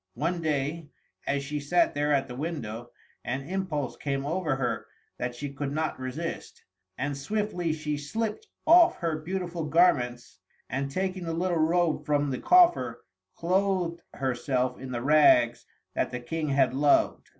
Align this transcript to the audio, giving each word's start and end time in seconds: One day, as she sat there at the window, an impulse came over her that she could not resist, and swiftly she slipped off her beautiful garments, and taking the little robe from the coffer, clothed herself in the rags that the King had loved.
One 0.15 0.41
day, 0.41 0.89
as 1.27 1.43
she 1.43 1.59
sat 1.59 1.93
there 1.93 2.11
at 2.11 2.27
the 2.27 2.33
window, 2.35 2.89
an 3.23 3.43
impulse 3.43 3.95
came 3.95 4.25
over 4.25 4.55
her 4.55 4.87
that 5.19 5.35
she 5.35 5.53
could 5.53 5.71
not 5.71 5.99
resist, 5.99 6.63
and 6.97 7.15
swiftly 7.15 7.71
she 7.71 7.97
slipped 7.99 8.47
off 8.65 8.95
her 8.97 9.19
beautiful 9.19 9.65
garments, 9.65 10.39
and 10.71 10.89
taking 10.89 11.25
the 11.25 11.33
little 11.33 11.59
robe 11.59 12.03
from 12.03 12.31
the 12.31 12.39
coffer, 12.39 13.05
clothed 13.35 14.01
herself 14.15 14.79
in 14.79 14.91
the 14.91 15.03
rags 15.03 15.67
that 15.93 16.09
the 16.09 16.19
King 16.19 16.49
had 16.49 16.73
loved. 16.73 17.29